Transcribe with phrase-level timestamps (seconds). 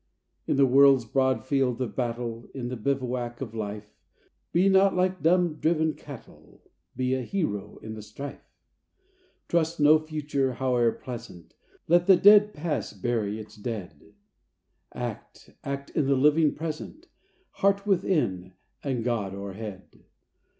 [0.47, 3.93] In the world's broad field of battle, In the bivouac of Life,
[4.51, 6.63] Be not like dumb, driven cattle!
[6.95, 8.41] Be a hero in the strife!
[9.47, 11.53] Trust no Future, howe'er pleasant!
[11.87, 14.15] Let the dead Past bury its dead!
[14.91, 17.07] Act,— act in the living Present!
[17.61, 20.03] Heart within, and God o'erhead